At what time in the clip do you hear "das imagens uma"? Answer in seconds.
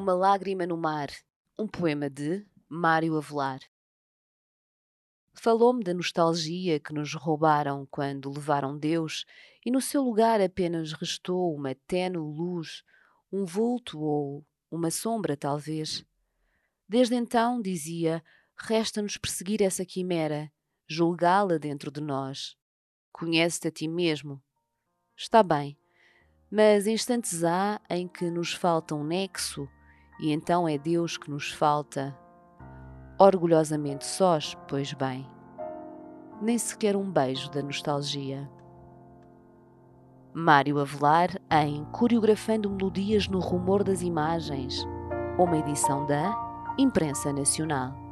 43.82-45.58